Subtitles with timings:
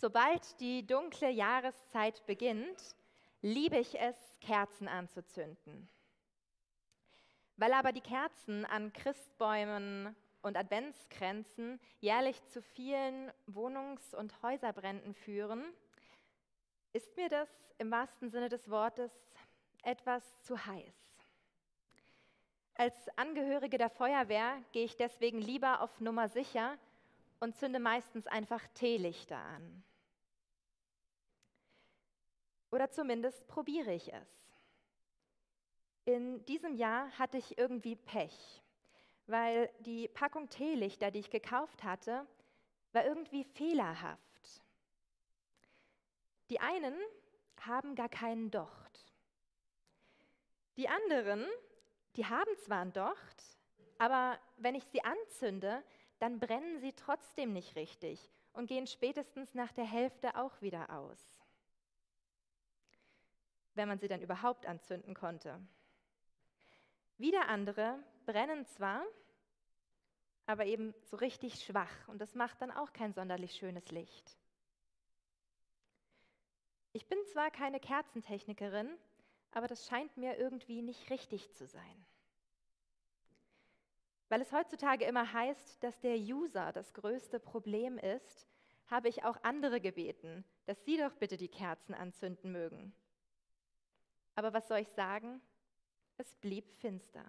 [0.00, 2.94] Sobald die dunkle Jahreszeit beginnt,
[3.42, 5.88] liebe ich es, Kerzen anzuzünden.
[7.56, 15.64] Weil aber die Kerzen an Christbäumen und Adventskränzen jährlich zu vielen Wohnungs- und Häuserbränden führen,
[16.92, 19.10] ist mir das im wahrsten Sinne des Wortes
[19.82, 20.94] etwas zu heiß.
[22.74, 26.78] Als Angehörige der Feuerwehr gehe ich deswegen lieber auf Nummer sicher
[27.40, 29.82] und zünde meistens einfach Teelichter an.
[32.70, 34.28] Oder zumindest probiere ich es.
[36.04, 38.62] In diesem Jahr hatte ich irgendwie Pech,
[39.26, 42.26] weil die Packung Teelichter, die ich gekauft hatte,
[42.92, 44.62] war irgendwie fehlerhaft.
[46.50, 46.96] Die einen
[47.60, 49.12] haben gar keinen Docht.
[50.78, 51.46] Die anderen
[52.18, 53.44] die haben zwar ein Docht,
[53.98, 55.84] aber wenn ich sie anzünde,
[56.18, 61.47] dann brennen sie trotzdem nicht richtig und gehen spätestens nach der Hälfte auch wieder aus.
[63.78, 65.56] Wenn man sie dann überhaupt anzünden konnte.
[67.16, 69.04] Wieder andere brennen zwar,
[70.46, 74.36] aber eben so richtig schwach und das macht dann auch kein sonderlich schönes Licht.
[76.92, 78.90] Ich bin zwar keine Kerzentechnikerin,
[79.52, 82.04] aber das scheint mir irgendwie nicht richtig zu sein.
[84.28, 88.48] Weil es heutzutage immer heißt, dass der User das größte Problem ist,
[88.88, 92.92] habe ich auch andere gebeten, dass sie doch bitte die Kerzen anzünden mögen.
[94.38, 95.40] Aber was soll ich sagen?
[96.16, 97.24] Es blieb finster.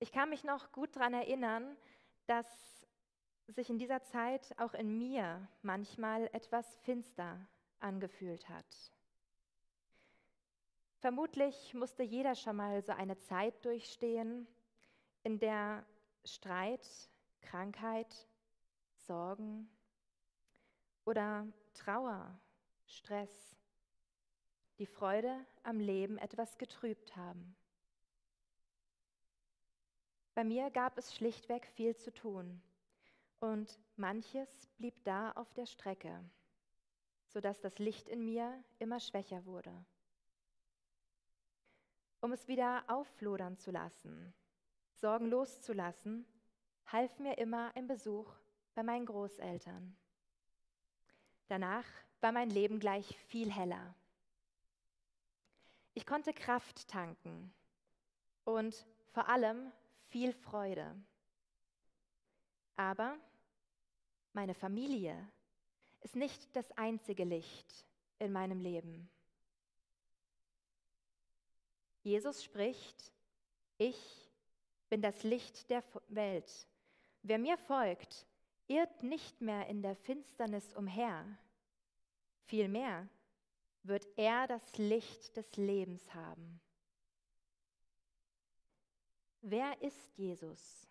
[0.00, 1.76] Ich kann mich noch gut daran erinnern,
[2.26, 2.44] dass
[3.46, 7.38] sich in dieser Zeit auch in mir manchmal etwas finster
[7.78, 8.66] angefühlt hat.
[10.96, 14.48] Vermutlich musste jeder schon mal so eine Zeit durchstehen,
[15.22, 15.86] in der
[16.24, 16.84] Streit,
[17.42, 18.26] Krankheit,
[19.06, 19.70] Sorgen
[21.04, 22.36] oder Trauer,
[22.86, 23.54] Stress
[24.78, 27.56] die Freude am Leben etwas getrübt haben.
[30.34, 32.60] Bei mir gab es schlichtweg viel zu tun
[33.40, 34.48] und manches
[34.78, 36.18] blieb da auf der Strecke,
[37.28, 39.84] sodass das Licht in mir immer schwächer wurde
[42.24, 44.32] um es wieder aufflodern zu lassen,
[44.94, 46.24] Sorgen loszulassen,
[46.86, 48.32] half mir immer ein Besuch
[48.74, 49.94] bei meinen Großeltern.
[51.48, 51.84] Danach
[52.22, 53.94] war mein Leben gleich viel heller.
[55.94, 57.52] Ich konnte Kraft tanken
[58.44, 59.72] und vor allem
[60.08, 60.94] viel Freude.
[62.76, 63.16] Aber
[64.32, 65.16] meine Familie
[66.00, 67.86] ist nicht das einzige Licht
[68.18, 69.08] in meinem Leben.
[72.02, 73.12] Jesus spricht,
[73.78, 73.96] ich
[74.90, 76.66] bin das Licht der Welt.
[77.22, 78.26] Wer mir folgt,
[78.66, 81.24] irrt nicht mehr in der Finsternis umher.
[82.42, 83.08] Vielmehr
[83.84, 86.60] wird er das Licht des Lebens haben.
[89.42, 90.88] Wer ist Jesus?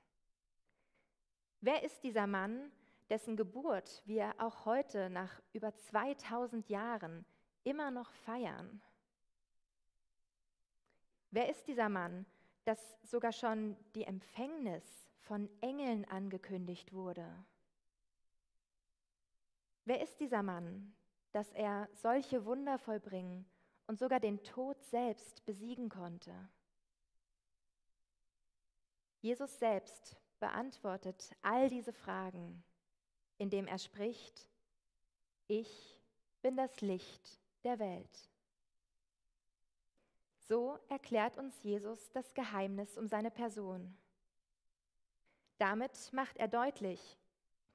[1.59, 2.72] Wer ist dieser Mann,
[3.09, 7.26] dessen Geburt wir auch heute nach über 2000 Jahren
[7.64, 8.81] immer noch feiern?
[11.31, 12.28] Wer ist dieser Mann,
[12.64, 14.84] dass sogar schon die Empfängnis
[15.22, 17.28] von Engeln angekündigt wurde?
[19.86, 20.94] Wer ist dieser Mann,
[21.34, 23.46] dass er solche Wunder vollbringen
[23.88, 26.34] und sogar den Tod selbst besiegen konnte?
[29.20, 32.64] Jesus selbst beantwortet all diese Fragen,
[33.38, 34.50] indem er spricht,
[35.48, 36.00] ich
[36.42, 38.30] bin das Licht der Welt.
[40.48, 43.98] So erklärt uns Jesus das Geheimnis um seine Person.
[45.58, 47.18] Damit macht er deutlich,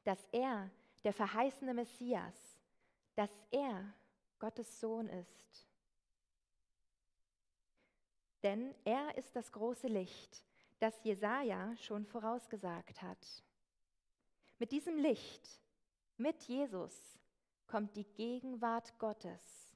[0.04, 0.70] dass er
[1.04, 2.47] der verheißene Messias,
[3.18, 3.92] dass er
[4.38, 5.66] Gottes Sohn ist.
[8.42, 10.44] Denn er ist das große Licht,
[10.78, 13.42] das Jesaja schon vorausgesagt hat.
[14.60, 15.60] Mit diesem Licht,
[16.16, 16.94] mit Jesus,
[17.66, 19.74] kommt die Gegenwart Gottes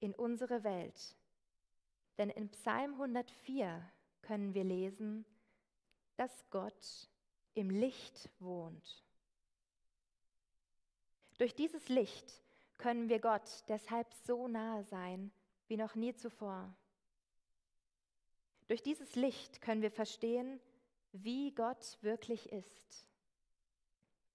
[0.00, 1.18] in unsere Welt
[2.18, 3.80] denn in Psalm 104
[4.22, 5.24] können wir lesen,
[6.16, 7.08] dass Gott
[7.54, 9.04] im Licht wohnt.
[11.38, 12.42] Durch dieses Licht
[12.78, 15.30] können wir Gott deshalb so nahe sein
[15.66, 16.74] wie noch nie zuvor.
[18.68, 20.60] Durch dieses Licht können wir verstehen,
[21.12, 23.06] wie Gott wirklich ist.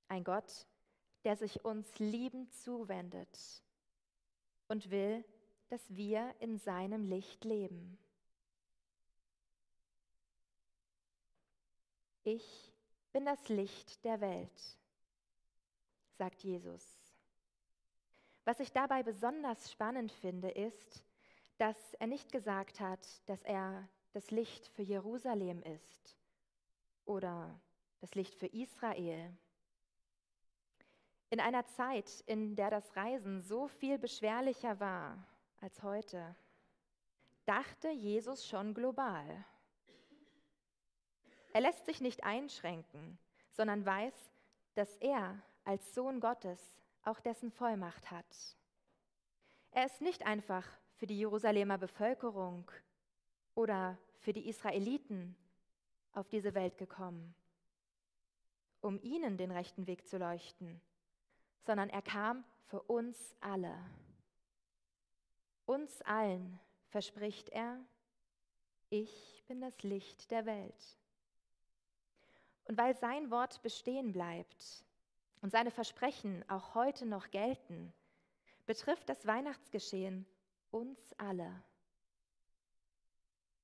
[0.08, 0.68] Ein Gott,
[1.24, 3.64] der sich uns liebend zuwendet
[4.68, 5.24] und will,
[5.70, 7.98] dass wir in seinem Licht leben.
[12.24, 12.72] Ich
[13.12, 14.78] bin das Licht der Welt.
[16.18, 17.13] sagt Jesus.
[18.46, 21.06] Was ich dabei besonders spannend finde, ist,
[21.58, 26.18] dass er nicht gesagt hat, dass er das Licht für Jerusalem ist
[27.06, 27.60] oder
[28.02, 29.36] das Licht für Israel.
[31.30, 35.26] In einer Zeit, in der das Reisen so viel beschwerlicher war
[35.62, 36.36] als heute,
[37.46, 39.46] dachte Jesus schon global.
[41.54, 43.18] Er lässt sich nicht einschränken,
[43.52, 44.14] sondern weiß,
[44.76, 48.58] dass er als Sohn Gottes auch dessen Vollmacht hat.
[49.72, 52.70] Er ist nicht einfach für die Jerusalemer Bevölkerung
[53.56, 55.36] oder für die Israeliten
[56.14, 57.34] auf diese Welt gekommen,
[58.82, 60.80] um ihnen den rechten Weg zu leuchten,
[61.66, 63.76] sondern er kam für uns alle.
[65.66, 66.60] Uns allen
[66.90, 67.80] verspricht er,
[68.90, 70.98] ich bin das Licht der Welt.
[72.66, 74.86] Und weil sein Wort bestehen bleibt
[75.44, 77.94] und seine Versprechen auch heute noch gelten,
[78.66, 80.26] betrifft das Weihnachtsgeschehen
[80.72, 81.52] uns alle.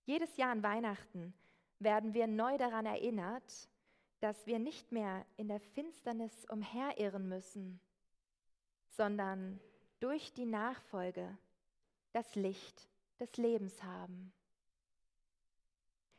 [0.04, 1.34] Jedes Jahr an Weihnachten
[1.80, 3.70] werden wir neu daran erinnert,
[4.20, 7.80] dass wir nicht mehr in der Finsternis umherirren müssen,
[8.90, 9.58] sondern
[10.02, 11.38] durch die Nachfolge
[12.12, 12.90] das Licht
[13.22, 14.34] des Lebens haben.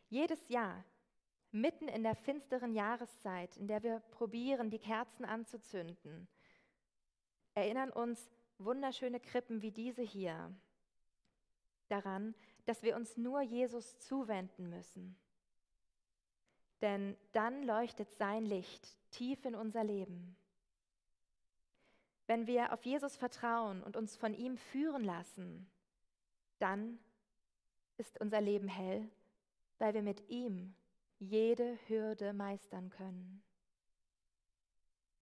[0.08, 0.82] Jedes Jahr
[1.52, 6.28] mitten in der finsteren Jahreszeit, in der wir probieren, die Kerzen anzuzünden,
[7.54, 10.54] erinnern uns wunderschöne Krippen wie diese hier
[11.88, 12.34] daran,
[12.66, 15.16] dass wir uns nur Jesus zuwenden müssen.
[16.80, 20.36] Denn dann leuchtet sein Licht tief in unser Leben.
[22.26, 25.68] Wenn wir auf Jesus vertrauen und uns von ihm führen lassen,
[26.58, 26.98] dann
[27.96, 29.10] ist unser Leben hell,
[29.78, 30.74] weil wir mit ihm
[31.20, 33.42] jede Hürde meistern können.